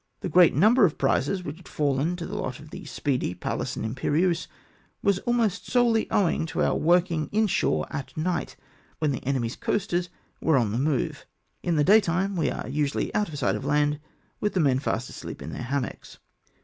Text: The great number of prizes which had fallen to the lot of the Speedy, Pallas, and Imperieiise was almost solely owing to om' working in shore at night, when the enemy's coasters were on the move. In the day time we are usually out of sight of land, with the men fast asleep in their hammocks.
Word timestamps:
The 0.21 0.29
great 0.29 0.55
number 0.55 0.83
of 0.83 0.97
prizes 0.97 1.43
which 1.43 1.57
had 1.57 1.67
fallen 1.67 2.15
to 2.15 2.25
the 2.25 2.33
lot 2.35 2.57
of 2.59 2.71
the 2.71 2.85
Speedy, 2.85 3.35
Pallas, 3.35 3.75
and 3.75 3.85
Imperieiise 3.85 4.47
was 5.03 5.19
almost 5.27 5.69
solely 5.69 6.09
owing 6.09 6.47
to 6.47 6.63
om' 6.63 6.81
working 6.81 7.29
in 7.31 7.45
shore 7.45 7.85
at 7.91 8.17
night, 8.17 8.55
when 8.97 9.11
the 9.11 9.23
enemy's 9.23 9.55
coasters 9.55 10.09
were 10.41 10.57
on 10.57 10.71
the 10.71 10.79
move. 10.79 11.27
In 11.61 11.75
the 11.75 11.83
day 11.83 12.01
time 12.01 12.35
we 12.35 12.49
are 12.49 12.67
usually 12.67 13.13
out 13.13 13.29
of 13.29 13.37
sight 13.37 13.55
of 13.55 13.63
land, 13.63 13.99
with 14.39 14.55
the 14.55 14.59
men 14.59 14.79
fast 14.79 15.07
asleep 15.07 15.39
in 15.39 15.51
their 15.51 15.61
hammocks. 15.61 16.17